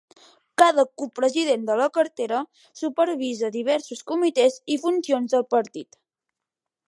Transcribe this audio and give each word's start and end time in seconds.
Cada 0.59 0.83
copresident 1.01 1.67
de 1.67 1.89
cartera 1.97 2.39
supervisa 2.81 3.51
diversos 3.57 4.03
comitès 4.13 4.59
i 4.77 4.81
funcions 4.87 5.35
del 5.37 5.49
partit. 5.57 6.01